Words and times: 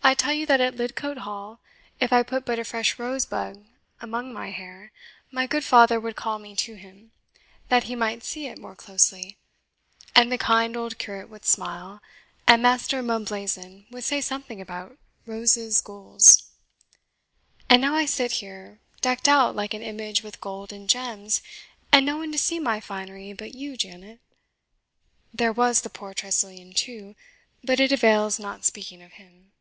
I 0.00 0.14
tell 0.14 0.32
you 0.32 0.46
that 0.46 0.62
at 0.62 0.74
Lidcote 0.74 1.18
Hall, 1.18 1.60
if 2.00 2.14
I 2.14 2.22
put 2.22 2.46
but 2.46 2.58
a 2.58 2.64
fresh 2.64 2.98
rosebud 2.98 3.66
among 4.00 4.32
my 4.32 4.50
hair, 4.50 4.90
my 5.30 5.46
good 5.46 5.64
father 5.64 6.00
would 6.00 6.16
call 6.16 6.38
me 6.38 6.56
to 6.56 6.76
him, 6.76 7.12
that 7.68 7.84
he 7.84 7.94
might 7.94 8.24
see 8.24 8.46
it 8.46 8.56
more 8.56 8.74
closely; 8.74 9.36
and 10.14 10.32
the 10.32 10.38
kind 10.38 10.78
old 10.78 10.96
curate 10.96 11.28
would 11.28 11.44
smile, 11.44 12.00
and 12.46 12.62
Master 12.62 13.02
Mumblazen 13.02 13.84
would 13.90 14.02
say 14.02 14.22
something 14.22 14.62
about 14.62 14.96
roses 15.26 15.78
gules. 15.82 16.52
And 17.68 17.82
now 17.82 17.94
I 17.94 18.06
sit 18.06 18.32
here, 18.40 18.80
decked 19.02 19.28
out 19.28 19.54
like 19.54 19.74
an 19.74 19.82
image 19.82 20.22
with 20.22 20.40
gold 20.40 20.72
and 20.72 20.88
gems, 20.88 21.42
and 21.92 22.06
no 22.06 22.16
one 22.16 22.32
to 22.32 22.38
see 22.38 22.58
my 22.58 22.80
finery 22.80 23.34
but 23.34 23.54
you, 23.54 23.76
Janet. 23.76 24.20
There 25.34 25.52
was 25.52 25.82
the 25.82 25.90
poor 25.90 26.14
Tressilian, 26.14 26.72
too 26.72 27.14
but 27.62 27.78
it 27.78 27.92
avails 27.92 28.38
not 28.38 28.64
speaking 28.64 29.02
of 29.02 29.12
him." 29.12 29.52